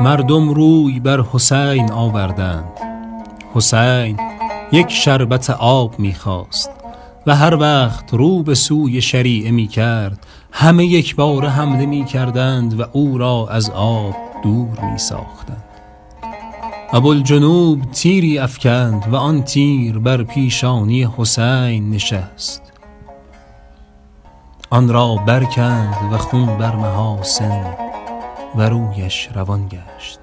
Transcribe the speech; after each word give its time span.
مردم 0.00 0.48
روی 0.48 1.00
بر 1.00 1.20
حسین 1.32 1.92
آوردند. 1.92 2.72
حسین 3.54 4.16
یک 4.72 4.90
شربت 4.90 5.50
آب 5.50 5.98
می‌خواست 5.98 6.70
و 7.26 7.36
هر 7.36 7.56
وقت 7.56 8.14
رو 8.14 8.42
به 8.42 8.54
سوی 8.54 9.00
شریعه 9.02 9.50
می 9.50 9.66
کرد 9.66 10.26
همه 10.52 10.84
یک 10.84 11.16
بار 11.16 11.46
حمله 11.46 11.86
می 11.86 12.04
کردند 12.04 12.80
و 12.80 12.84
او 12.92 13.18
را 13.18 13.48
از 13.50 13.70
آب 13.70 14.14
دور 14.42 14.80
می 14.92 14.98
ساختند 14.98 15.64
ابوالجنوب 16.92 17.90
تیری 17.92 18.38
افکند 18.38 19.04
و 19.12 19.16
آن 19.16 19.42
تیر 19.42 19.98
بر 19.98 20.22
پیشانی 20.22 21.08
حسین 21.16 21.90
نشست. 21.90 22.62
آن 24.70 24.88
را 24.88 25.14
برکند 25.26 26.12
و 26.12 26.18
خون 26.18 26.58
بر 26.58 26.76
محاسن 26.76 27.85
و 28.56 28.62
رویش 28.62 29.28
روان 29.34 29.68
گشت. 29.68 30.18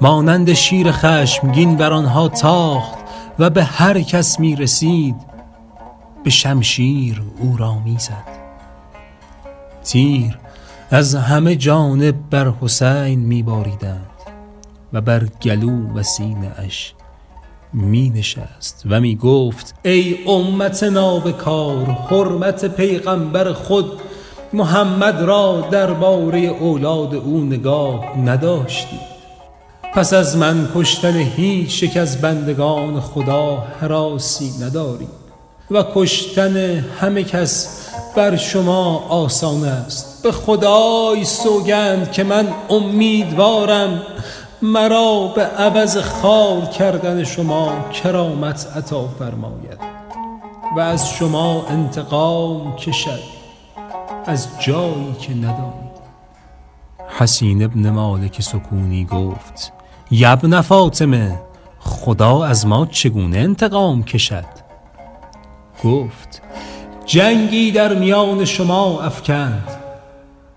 مانند 0.00 0.52
شیر 0.52 0.92
خشمگین 0.92 1.76
بر 1.76 1.92
آنها 1.92 2.28
تاخت 2.28 2.98
و 3.38 3.50
به 3.50 3.64
هر 3.64 4.00
کس 4.00 4.40
می 4.40 4.56
رسید 4.56 5.16
به 6.24 6.30
شمشیر 6.30 7.22
او 7.38 7.56
را 7.56 7.78
می 7.78 7.98
زد. 7.98 8.36
تیر 9.84 10.38
از 10.90 11.14
همه 11.14 11.56
جانب 11.56 12.30
بر 12.30 12.52
حسین 12.60 13.18
می 13.18 13.42
باریدند 13.42 14.06
و 14.92 15.00
بر 15.00 15.24
گلو 15.42 15.92
و 15.94 16.02
سینه 16.02 16.52
اش 16.58 16.94
می 17.72 18.10
نشست 18.10 18.82
و 18.90 19.00
می 19.00 19.16
گفت 19.16 19.74
ای 19.84 20.18
امت 20.26 20.82
نابکار 20.82 21.84
حرمت 21.84 22.64
پیغمبر 22.64 23.52
خود 23.52 24.00
محمد 24.52 25.22
را 25.22 25.68
درباره 25.70 26.38
اولاد 26.38 27.14
او 27.14 27.40
نگاه 27.40 28.18
نداشتید. 28.18 29.16
پس 29.94 30.12
از 30.12 30.36
من 30.36 30.68
کشتن 30.74 31.16
هیچ 31.16 31.82
یک 31.82 31.96
از 31.96 32.20
بندگان 32.20 33.00
خدا 33.00 33.64
حراسی 33.80 34.52
ندارید 34.60 35.08
و 35.70 35.84
کشتن 35.94 36.56
همه 37.00 37.24
کس 37.24 37.86
بر 38.16 38.36
شما 38.36 38.98
آسان 39.08 39.64
است. 39.64 40.22
به 40.22 40.32
خدای 40.32 41.24
سوگند 41.24 42.12
که 42.12 42.24
من 42.24 42.48
امیدوارم 42.70 44.02
مرا 44.62 45.32
به 45.34 45.42
عوض 45.42 45.96
خال 45.98 46.66
کردن 46.66 47.24
شما 47.24 47.72
کرامت 48.02 48.66
عطا 48.76 49.08
فرماید 49.18 49.78
و 50.76 50.80
از 50.80 51.10
شما 51.10 51.66
انتقام 51.68 52.76
کشد. 52.76 53.35
از 54.26 54.48
جایی 54.60 55.12
که 55.20 55.34
ندانید 55.34 55.96
حسین 57.18 57.64
ابن 57.64 57.90
مالک 57.90 58.42
سکونی 58.42 59.04
گفت 59.04 59.72
یبن 60.10 60.60
فاطمه 60.60 61.40
خدا 61.78 62.44
از 62.44 62.66
ما 62.66 62.86
چگونه 62.86 63.38
انتقام 63.38 64.02
کشد؟ 64.02 64.44
گفت 65.84 66.42
جنگی 67.06 67.70
در 67.70 67.94
میان 67.94 68.44
شما 68.44 69.02
افکند 69.02 69.68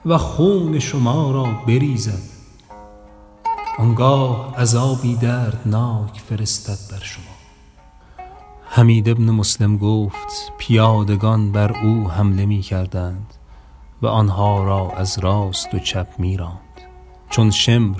و 0.06 0.18
خون 0.18 0.80
شما 0.80 1.32
را 1.32 1.48
بریزد. 1.68 2.30
آنگاه 3.80 4.56
عذابی 4.58 5.16
دردناک 5.16 6.20
فرستد 6.30 6.92
بر 6.92 7.04
شما. 7.04 7.24
حمید 8.66 9.10
ابن 9.10 9.24
مسلم 9.24 9.78
گفت 9.78 10.52
پیادگان 10.58 11.52
بر 11.52 11.78
او 11.78 12.10
حمله 12.10 12.46
می 12.46 12.62
کردند 12.62 13.34
و 14.02 14.08
آنها 14.08 14.64
را 14.64 14.92
از 14.92 15.20
راست 15.20 15.74
و 15.74 15.80
چپ 15.80 16.08
میراند. 16.18 16.60
چون 17.30 17.52
شمر 17.52 17.98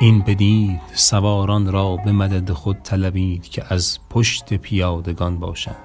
این 0.00 0.20
بدید 0.20 0.80
سواران 0.94 1.72
را 1.72 1.96
به 1.96 2.12
مدد 2.12 2.52
خود 2.52 2.82
طلبید 2.82 3.48
که 3.48 3.64
از 3.68 3.98
پشت 4.10 4.54
پیادگان 4.54 5.40
باشند 5.40 5.76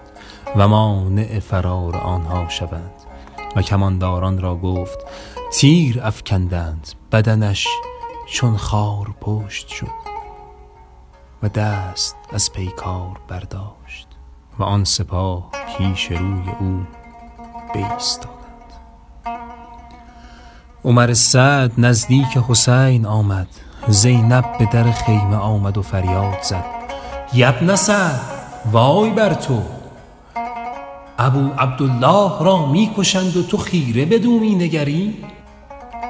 و 0.55 0.67
مانع 0.67 1.39
فرار 1.39 1.97
آنها 1.97 2.49
شوند. 2.49 2.91
و 3.55 3.61
کمانداران 3.61 4.41
را 4.41 4.55
گفت 4.55 4.99
تیر 5.51 6.01
افکندند 6.03 6.87
بدنش 7.11 7.67
چون 8.27 8.57
خار 8.57 9.15
پشت 9.21 9.67
شد 9.67 10.05
و 11.43 11.49
دست 11.49 12.15
از 12.33 12.53
پیکار 12.53 13.21
برداشت 13.27 14.07
و 14.59 14.63
آن 14.63 14.83
سپاه 14.83 15.51
پیش 15.77 16.11
روی 16.11 16.49
او 16.59 16.85
بیستاد 17.73 18.44
عمر 20.85 21.13
سعد 21.13 21.71
نزدیک 21.77 22.37
حسین 22.49 23.05
آمد. 23.05 23.47
زینب 23.87 24.57
به 24.59 24.65
در 24.73 24.91
خیمه 24.91 25.35
آمد 25.35 25.77
و 25.77 25.81
فریاد 25.81 26.41
زد. 26.41 26.65
یبن 27.33 27.75
سعد 27.75 28.21
وای 28.71 29.09
بر 29.09 29.33
تو. 29.33 29.61
ابو 31.19 31.49
عبدالله 31.59 32.43
را 32.43 32.65
می‌کشند 32.65 33.37
و 33.37 33.43
تو 33.43 33.57
خیره 33.57 34.05
بدو 34.05 34.39
می 34.39 34.55
نگری 34.55 35.23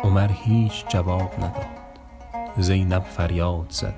عمر 0.03 0.30
هیچ 0.44 0.88
جواب 0.88 1.32
نداد. 1.38 1.66
زینب 2.58 3.03
فریاد 3.18 3.68
زد. 3.70 3.96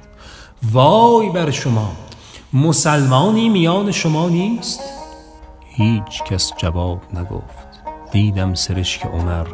وای 0.71 1.29
بر 1.29 1.51
شما 1.51 1.91
مسلمانی 2.53 3.49
میان 3.49 3.91
شما 3.91 4.29
نیست؟ 4.29 4.79
هیچ 5.69 6.23
کس 6.23 6.51
جواب 6.57 7.01
نگفت. 7.13 7.66
دیدم 8.11 8.53
سرشک 8.53 9.05
عمر 9.05 9.47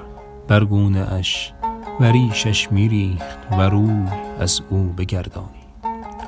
برگونه 0.47 1.14
اش 1.14 1.53
و 2.00 2.03
ریشش 2.03 2.72
میریخت 2.72 3.38
و 3.52 3.62
روی 3.62 4.08
از 4.40 4.62
او 4.69 4.94
بگردانی 4.97 5.64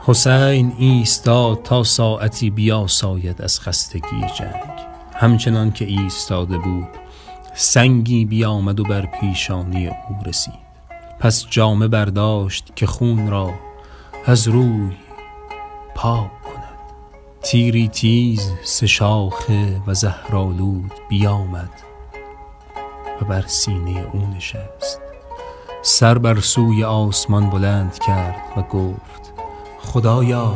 حسین 0.08 0.74
ایستاد 0.78 1.64
تا 1.64 1.84
ساعتی 1.84 2.50
بیاساید 2.50 3.42
از 3.42 3.60
خستگی 3.60 4.22
جنگ. 4.36 4.86
همچنان 5.14 5.72
که 5.72 5.86
ایستاده 5.86 6.58
بود 6.58 6.88
سنگی 7.54 8.26
بیامد 8.26 8.80
و 8.80 8.84
بر 8.84 9.06
پیشانی 9.06 9.88
او 9.88 10.18
رسید. 10.26 10.66
پس 11.20 11.46
جامه 11.50 11.88
برداشت 11.88 12.72
که 12.76 12.88
خون 12.88 13.30
را 13.30 13.54
از 14.26 14.48
روی 14.48 14.92
پاک 15.96 16.42
کند. 16.44 16.80
تیری 17.42 17.88
تیز 17.88 18.52
سه 18.64 18.88
شاخه 18.88 19.82
و 19.88 19.94
زهرالود 19.94 20.92
بیامد. 21.10 21.85
و 23.22 23.26
بر 23.26 23.44
سینه 23.48 24.08
او 24.14 24.28
نشست. 24.38 25.02
سر 25.82 26.18
بر 26.18 26.40
سوی 26.40 26.84
آسمان 26.84 27.50
بلند 27.50 28.00
کرد 28.00 28.36
و 28.58 28.62
گفت 28.62 29.34
خدایا 29.82 30.56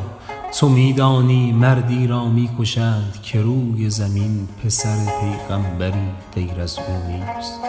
تو 0.59 0.69
میدانی 0.69 1.51
مردی 1.51 2.07
را 2.07 2.25
می‌کشند 2.25 3.21
که 3.23 3.41
روی 3.41 3.89
زمین 3.89 4.47
پسر 4.63 4.97
پیغمبری 5.21 6.09
غیر 6.35 6.61
از 6.61 6.79
او 6.79 7.11
نیست. 7.11 7.59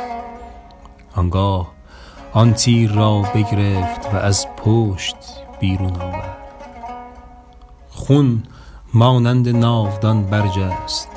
آنگاه 1.16 1.72
آن 2.32 2.54
تیر 2.54 2.92
را 2.92 3.22
بگرفت 3.34 4.14
و 4.14 4.16
از 4.16 4.46
پشت 4.56 5.16
بیرون 5.60 5.96
آورد. 5.96 6.36
خون 7.90 8.42
مانند 8.94 9.48
ناودان 9.48 10.22
برجست. 10.22 11.08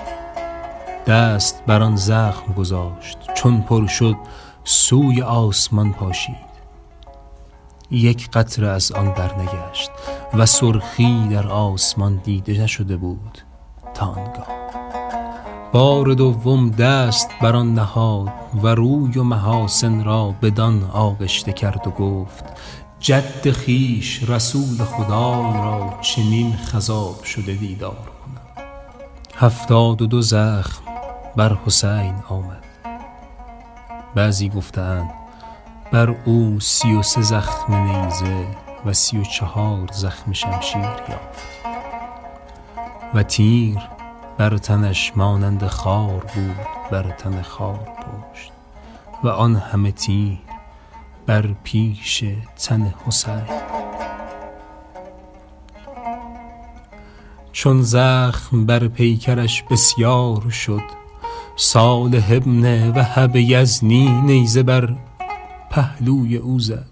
دست 1.07 1.63
بر 1.67 1.81
آن 1.81 1.95
زخم 1.95 2.53
گذاشت. 2.53 3.17
چون 3.43 3.61
پر 3.61 3.87
شد 3.87 4.15
سوی 4.63 5.21
آسمان 5.21 5.93
پاشید. 5.93 6.53
یک 7.91 8.31
قطره 8.31 8.67
از 8.67 8.91
آن 8.91 9.13
برنگشت 9.13 9.91
و 10.33 10.45
سرخی 10.45 11.27
در 11.27 11.47
آسمان 11.47 12.21
دیده 12.23 12.63
نشده 12.63 12.97
بود 12.97 13.37
تا 13.93 14.05
آنگاه. 14.05 14.47
بار 15.73 16.13
دوم 16.13 16.69
دست 16.69 17.29
بر 17.41 17.55
آن 17.55 17.73
نهاد 17.73 18.31
و 18.63 18.67
روی 18.67 19.17
و 19.17 19.23
محاسن 19.23 20.03
را 20.03 20.35
بدان 20.41 20.83
آغشته 20.83 21.53
کرد 21.53 21.87
و 21.87 21.91
گفت 21.91 22.43
جد 22.99 23.51
خیش 23.51 24.29
رسول 24.29 24.77
خدای 24.77 25.53
را 25.53 25.93
چنین 26.01 26.55
خذاب 26.55 27.23
شده 27.23 27.53
دیدار 27.53 27.91
کنم. 27.95 28.65
هفتاد 29.35 30.01
و 30.01 30.05
دو 30.05 30.21
زخم 30.21 30.83
بر 31.35 31.57
حسین 31.65 32.15
آمد. 32.29 32.62
بعضی 34.15 34.49
گفتند 34.49 35.09
بر 35.91 36.09
او 36.25 36.59
سی 36.59 36.93
و 36.93 37.03
سه 37.03 37.21
زخم 37.21 37.73
نیزه 37.75 38.45
و 38.85 38.93
سی 38.93 39.17
و 39.17 39.23
چهار 39.23 39.89
زخم 39.91 40.33
شمشیر 40.33 40.81
یافت. 40.81 41.47
و 43.13 43.23
تیر 43.23 43.79
بر 44.37 44.57
تنش 44.57 45.11
مانند 45.15 45.67
خار 45.67 46.25
بود 46.35 46.55
بر 46.91 47.11
تن 47.11 47.41
خار 47.41 47.79
پشت. 48.33 48.51
و 49.23 49.27
آن 49.27 49.55
همه 49.55 49.91
تیر 49.91 50.39
بر 51.25 51.47
پیش 51.63 52.23
تن 52.67 52.93
حسین. 53.05 53.43
چون 57.51 57.81
زخم 57.81 58.65
بر 58.65 58.87
پیکرش 58.87 59.63
بسیار 59.63 60.49
شد 60.49 61.02
صالح 61.55 62.31
ابن 62.31 62.89
وهب 62.89 63.35
یزنی 63.35 64.21
نیزه 64.21 64.63
بر 64.63 64.95
پهلوی 65.69 66.37
او 66.37 66.59
زد. 66.59 66.85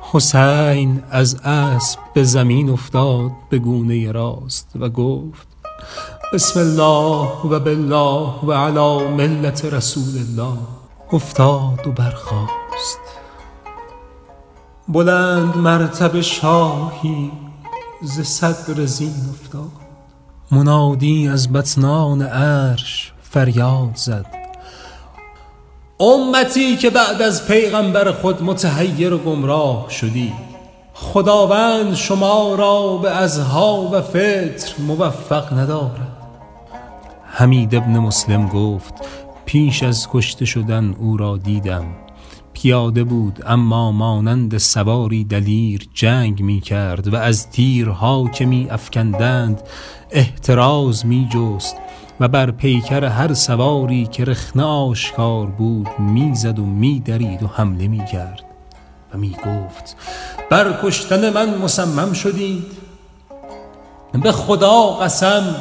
حسین 0.00 1.02
از 1.10 1.34
اسب 1.44 1.98
به 2.14 2.24
زمین 2.24 2.70
افتاد 2.70 3.30
به 3.50 3.58
گونه 3.58 4.12
راست 4.12 4.70
و 4.80 4.88
گفت 4.88 5.48
بسم 6.32 6.60
الله 6.60 7.28
و 7.50 7.60
بالله 7.60 8.40
و 8.42 8.52
علی 8.52 9.08
ملت 9.08 9.64
رسول 9.64 10.18
الله. 10.18 10.58
افتاد 11.12 11.86
و 11.86 11.92
برخاست. 11.92 12.98
بلند 14.88 15.56
مرتب 15.56 16.20
شاهی 16.20 17.32
ز 18.02 18.20
صدر 18.20 18.86
زین 18.86 19.14
افتاد. 19.30 19.83
منادی 20.54 21.28
از 21.28 21.52
بطنان 21.52 22.22
عرش 22.22 23.12
فریاد 23.22 23.90
زد. 23.94 24.26
امتی 26.00 26.76
که 26.76 26.90
بعد 26.90 27.22
از 27.22 27.46
پیغمبر 27.48 28.12
خود 28.12 28.42
متحیر 28.42 29.14
و 29.14 29.18
گمراه 29.18 29.90
شدید 29.90 30.54
خداوند 30.94 31.94
شما 31.94 32.54
را 32.54 32.96
به 32.96 33.10
ازها 33.10 33.90
و 33.92 34.02
فطر 34.02 34.72
موفق 34.78 35.52
ندارد. 35.52 36.16
حمید 37.24 37.74
ابن 37.74 37.98
مسلم 37.98 38.48
گفت 38.48 38.94
پیش 39.44 39.82
از 39.82 40.08
کشته 40.12 40.44
شدن 40.44 40.94
او 40.98 41.16
را 41.16 41.36
دیدم. 41.36 42.03
پیاده 42.64 43.04
بود 43.04 43.42
اما 43.46 43.92
مانند 43.92 44.58
سواری 44.58 45.24
دلیر 45.24 45.88
جنگ 45.94 46.42
می 46.42 46.60
کرد 46.60 47.14
و 47.14 47.16
از 47.16 47.50
تیرها 47.50 48.28
که 48.28 48.46
می 48.46 48.70
افکندند 48.70 49.62
احتراز 50.10 51.06
می 51.06 51.28
جست 51.34 51.76
و 52.20 52.28
بر 52.28 52.50
پیکر 52.50 53.04
هر 53.04 53.34
سواری 53.34 54.06
که 54.06 54.24
رخنه 54.24 54.62
آشکار 54.62 55.46
بود 55.46 55.88
می‌زد 55.98 56.58
و 56.58 56.66
میدرید 56.66 57.42
و 57.42 57.46
حمله 57.46 57.88
می 57.88 58.04
کرد 58.04 58.44
و 59.14 59.18
می 59.18 59.30
گفت 59.30 59.96
بر 60.50 60.80
کشتن 60.82 61.30
من 61.30 61.58
مصمم 61.58 62.12
شدید 62.12 62.66
به 64.22 64.32
خدا 64.32 64.82
قسم 64.82 65.56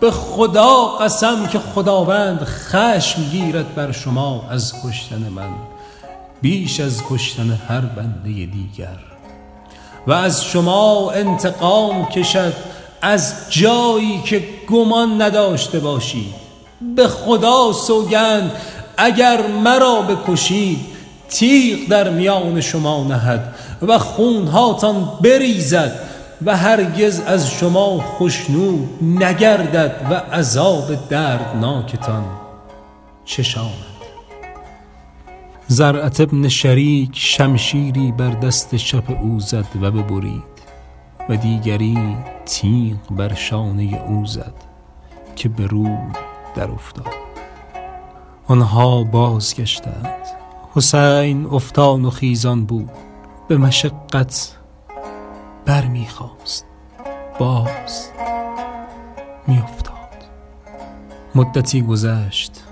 به 0.00 0.10
خدا 0.10 0.86
قسم 0.86 1.46
که 1.46 1.58
خداوند 1.58 2.44
خشم 2.44 3.22
گیرد 3.22 3.74
بر 3.74 3.92
شما 3.92 4.44
از 4.50 4.74
کشتن 4.84 5.28
من. 5.28 5.75
بیش 6.42 6.80
از 6.80 7.02
کشتن 7.10 7.58
هر 7.68 7.80
بنده 7.80 8.30
دیگر. 8.30 8.98
و 10.06 10.12
از 10.12 10.44
شما 10.44 11.10
انتقام 11.10 12.04
کشد 12.04 12.52
از 13.02 13.34
جایی 13.50 14.22
که 14.24 14.44
گمان 14.68 15.22
نداشته 15.22 15.78
باشید. 15.78 16.46
به 16.96 17.08
خدا 17.08 17.72
سوگند 17.72 18.52
اگر 18.96 19.46
مرا 19.46 20.02
بکشید 20.02 20.78
تیغ 21.28 21.88
در 21.88 22.10
میان 22.10 22.60
شما 22.60 23.04
نهد 23.04 23.54
و 23.82 23.98
خونهاتان 23.98 25.08
بریزد 25.20 26.00
و 26.46 26.56
هرگز 26.56 27.20
از 27.20 27.50
شما 27.50 27.98
خشنود 28.18 28.88
نگردد 29.02 30.06
و 30.10 30.14
عذاب 30.14 31.08
دردناکتان 31.08 32.24
چشاند 33.24 33.95
زرعت 35.68 36.20
ابن 36.20 36.48
شریک 36.48 37.10
شمشیری 37.14 38.12
بر 38.12 38.30
دست 38.30 38.74
چپ 38.74 39.18
او 39.22 39.40
زد 39.40 39.66
و 39.82 39.90
ببرید 39.90 40.42
و 41.28 41.36
دیگری 41.36 42.16
تیغ 42.44 42.96
بر 43.10 43.34
شانه 43.34 44.02
او 44.08 44.26
زد 44.26 44.54
که 45.36 45.48
به 45.48 45.68
در 46.56 46.70
افتاد. 46.70 47.14
آنها 48.46 49.04
بازگشتند. 49.04 50.26
حسین 50.74 51.46
افتان 51.46 52.04
و 52.04 52.10
خیزان 52.10 52.64
بود. 52.64 52.90
به 53.48 53.56
مشقت 53.56 54.56
بر 55.64 55.86
می‌خواست 55.86 56.66
باز 57.38 58.10
میافتاد. 59.46 59.96
مدتی 61.34 61.82
گذشت. 61.82 62.65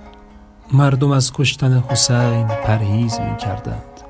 مردم 0.73 1.11
از 1.11 1.33
کشتن 1.33 1.85
حسین 1.89 2.49
پرهیز 2.49 3.21
می 3.21 3.37
کردند 3.37 4.01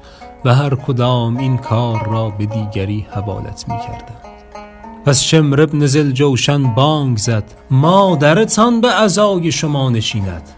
و 0.44 0.54
هر 0.54 0.74
کدام 0.74 1.36
این 1.36 1.56
کار 1.56 2.08
را 2.08 2.30
به 2.30 2.46
دیگری 2.46 3.06
حوالت 3.10 3.64
می 3.68 3.78
کردند 3.78 4.34
پس 5.04 5.22
شمر 5.22 5.60
ابن 5.60 5.86
زل 5.86 6.12
جوشن 6.12 6.74
بانگ 6.74 7.18
زد 7.18 7.44
مادرتان 7.70 8.80
به 8.80 8.88
عزای 8.88 9.52
شما 9.52 9.90
نشیند. 9.90 10.48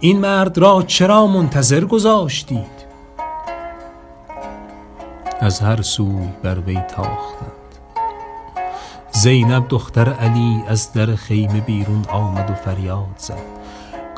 این 0.00 0.20
مرد 0.20 0.58
را 0.58 0.82
چرا 0.82 1.26
منتظر 1.26 1.84
گذاشتید؟ 1.84 2.80
از 5.40 5.60
هر 5.60 5.82
سوی 5.82 6.28
بر 6.42 6.58
وی 6.58 6.74
تاختند. 6.74 7.50
زینب 9.12 9.68
دختر 9.68 10.12
علی 10.12 10.62
از 10.68 10.92
در 10.92 11.14
خیمه 11.14 11.60
بیرون 11.60 12.04
آمد 12.12 12.50
و 12.50 12.54
فریاد 12.54 13.14
زد. 13.16 13.60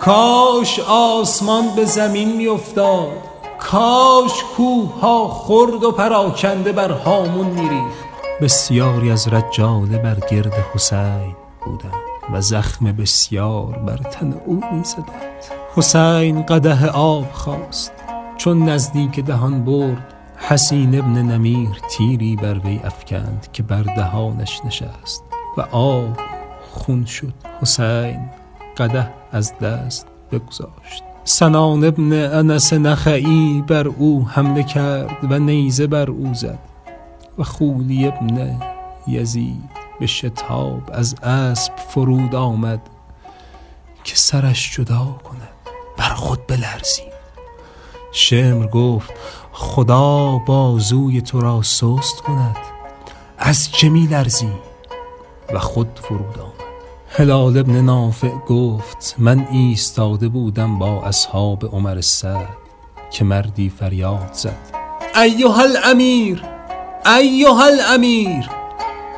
کاش 0.04 0.80
آسمان 0.88 1.64
به 1.76 1.84
زمین 1.84 2.36
می 2.36 2.46
افتاد 2.46 3.12
کاش 3.58 4.44
کوه 4.56 5.00
ها 5.00 5.28
خرد 5.28 5.84
و 5.84 5.92
پراکنده 5.92 6.72
بر 6.72 6.90
هامون 6.90 7.46
میریخت. 7.46 8.04
بسیاری 8.40 9.10
از 9.10 9.28
رجاله 9.28 9.98
بر 9.98 10.14
گرد 10.30 10.54
حسین 10.74 11.36
بودند 11.64 11.92
و 12.32 12.40
زخم 12.40 12.92
بسیار 12.92 13.78
بر 13.78 13.96
تن 13.96 14.40
او 14.46 14.54
می 14.72 14.84
زدند 14.84 15.44
حسین 15.76 16.46
قده 16.46 16.90
آب 16.90 17.32
خواست 17.32 17.92
چون 18.36 18.68
نزدیک 18.68 19.20
دهان 19.20 19.64
برد 19.64 20.14
حسین 20.36 20.98
ابن 20.98 21.22
نمیر 21.22 21.80
تیری 21.90 22.36
بر 22.36 22.58
وی 22.58 22.80
افکند 22.84 23.48
که 23.52 23.62
بر 23.62 23.82
دهانش 23.82 24.60
نشست 24.64 25.24
و 25.56 25.60
آب 25.60 26.18
خون 26.70 27.04
شد. 27.04 27.34
حسین 27.60 28.41
قده 28.76 29.10
از 29.32 29.58
دست 29.58 30.06
بگذاشت. 30.32 31.02
سنان 31.24 31.84
ابن 31.84 32.12
انس 32.12 32.72
نخعی 32.72 33.64
بر 33.66 33.88
او 33.88 34.28
حمله 34.28 34.62
کرد 34.62 35.18
و 35.30 35.38
نیزه 35.38 35.86
بر 35.86 36.10
او 36.10 36.34
زد 36.34 36.58
و 37.38 37.42
خولی 37.42 38.06
ابن 38.06 38.60
یزید 39.06 39.70
به 40.00 40.06
شتاب 40.06 40.90
از 40.92 41.14
اسب 41.22 41.76
فرود 41.76 42.34
آمد 42.34 42.80
که 44.04 44.16
سرش 44.16 44.76
جدا 44.76 45.20
کند. 45.24 45.48
بر 45.96 46.14
خود 46.14 46.46
بلرزید. 46.46 47.12
شمر 48.12 48.66
گفت 48.66 49.12
خدا 49.52 50.38
بازوی 50.38 51.20
تو 51.20 51.40
را 51.40 51.62
سست 51.62 52.20
کند. 52.26 52.56
از 53.38 53.70
چه 53.72 53.88
می 53.88 54.06
لرزی 54.06 54.52
و 55.54 55.58
خود 55.58 56.00
فرود 56.02 56.38
آمد. 56.38 56.61
هلال 57.14 57.58
ابن 57.58 57.80
نافع 57.80 58.30
گفت 58.48 59.14
من 59.18 59.46
ایستاده 59.50 60.28
بودم 60.28 60.78
با 60.78 61.02
اصحاب 61.02 61.64
عمر 61.64 62.00
سعد 62.00 62.48
که 63.10 63.24
مردی 63.24 63.68
فریاد 63.68 64.32
زد. 64.32 64.56
ایها 65.22 65.62
الامیر 65.62 66.42
ایها 67.18 67.64
الامیر 67.64 68.50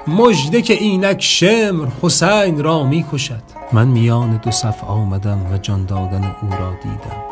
مژده 0.06 0.62
که 0.62 0.74
اینک 0.74 1.22
شمر 1.22 1.88
حسین 2.02 2.64
را 2.64 2.84
می 2.84 3.04
کشد 3.12 3.42
من 3.72 3.88
میان 3.88 4.36
دو 4.36 4.50
صف 4.50 4.84
آمدم 4.84 5.52
و 5.52 5.58
جان 5.58 5.84
دادن 5.84 6.36
او 6.42 6.48
را 6.50 6.74
دیدم. 6.82 7.22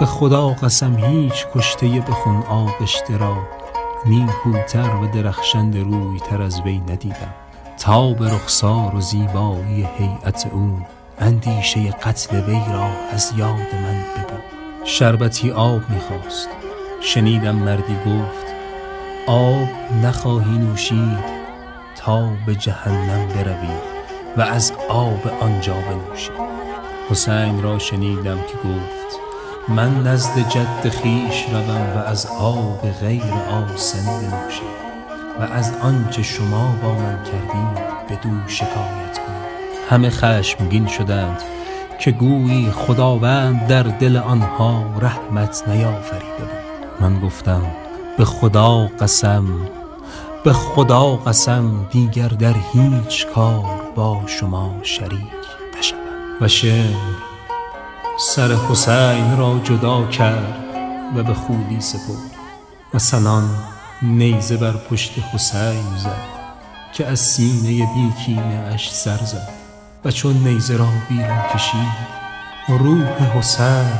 به 0.00 0.06
خدا 0.06 0.48
قسم 0.48 0.96
هیچ 0.96 1.46
کشته 1.54 1.86
به 1.88 2.12
خون 2.12 2.42
آغشته 2.42 3.16
را 3.16 3.36
نیکوتر 4.06 4.94
و 4.94 5.06
درخشند 5.06 5.76
روی 5.76 6.20
تر 6.20 6.42
از 6.42 6.60
وی 6.60 6.78
ندیدم. 6.78 7.41
تا 7.78 8.12
به 8.12 8.26
رخسار 8.26 8.94
و 8.94 9.00
زیبایی 9.00 9.88
هیئت 9.98 10.46
او 10.52 10.80
اندیشه 11.18 11.90
قتل 11.90 12.36
وی 12.36 12.60
را 12.72 12.90
از 13.12 13.32
یاد 13.36 13.50
من 13.50 14.04
ببرد 14.14 14.42
شربتی 14.84 15.50
آب 15.50 15.80
می‌خواست. 15.90 16.48
شنیدم 17.04 17.54
مردی 17.54 17.94
گفت 17.94 18.46
آب 19.26 19.68
نخواهی 20.02 20.58
نوشید 20.58 21.42
تا 21.96 22.28
به 22.46 22.54
جهنم 22.54 23.28
بروی 23.28 23.74
و 24.36 24.40
از 24.40 24.72
آب 24.88 25.26
آنجا 25.40 25.74
بنوشید 25.74 26.32
حسین 27.10 27.62
را 27.62 27.78
شنیدم 27.78 28.36
که 28.36 28.68
گفت 28.68 29.20
من 29.68 30.02
نزد 30.02 30.48
جد 30.48 30.88
خیش 30.88 31.44
روم 31.52 31.96
و 31.96 31.98
از 31.98 32.26
آب 32.26 32.90
غیر 33.00 33.34
آسن 33.50 34.04
بنوشم 34.04 34.81
و 35.40 35.42
از 35.42 35.72
آنچه 35.82 36.22
شما 36.22 36.74
با 36.82 36.94
من 36.94 37.24
کردید 37.24 38.08
به 38.08 38.14
دو 38.14 38.30
شکایت 38.46 39.18
کنم 39.18 39.42
همه 39.90 40.10
خشمگین 40.10 40.86
شدند 40.86 41.42
که 41.98 42.10
گویی 42.10 42.70
خداوند 42.70 43.66
در 43.66 43.82
دل 43.82 44.16
آنها 44.16 44.84
رحمت 45.00 45.68
نیافریده 45.68 46.38
بود. 46.38 47.00
من 47.00 47.20
گفتم 47.20 47.62
به 48.18 48.24
خدا 48.24 48.86
قسم 49.00 49.44
به 50.44 50.52
خدا 50.52 51.16
قسم 51.16 51.86
دیگر 51.90 52.28
در 52.28 52.54
هیچ 52.72 53.26
کار 53.26 53.64
با 53.94 54.20
شما 54.26 54.74
شریک 54.82 55.42
نشوم. 55.78 55.98
و 56.40 56.48
شعر 56.48 56.94
سر 58.18 58.52
حسین 58.52 59.36
را 59.38 59.60
جدا 59.64 60.06
کرد 60.06 60.64
و 61.16 61.22
به 61.22 61.34
خودی 61.34 61.80
سپرد. 61.80 62.32
و 62.94 62.98
سنان 62.98 63.50
نیزه 64.02 64.56
بر 64.56 64.72
پشت 64.72 65.12
حسین 65.34 65.96
زد 65.96 66.42
که 66.92 67.06
از 67.06 67.20
سینه 67.20 67.86
بیکینه 67.94 68.70
اش 68.74 68.90
سر 68.92 69.16
زد. 69.16 69.62
و 70.04 70.10
چون 70.10 70.36
نیزه 70.36 70.76
را 70.76 70.88
بیرون 71.08 71.42
کشید 71.54 72.12
روح 72.68 73.38
حسین 73.38 73.92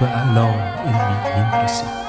به 0.00 0.06
علا 0.06 0.46
علمیین 0.46 1.64
رسید 1.64 2.01